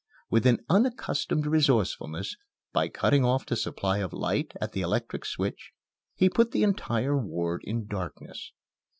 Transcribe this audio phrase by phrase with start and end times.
[0.31, 2.35] With an unaccustomed resourcefulness,
[2.73, 5.73] by cutting off the supply of light at the electric switch,
[6.15, 8.51] he put the entire ward in darkness.